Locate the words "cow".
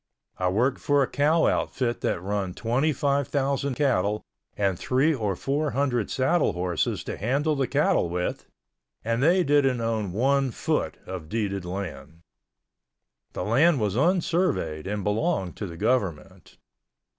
1.07-1.45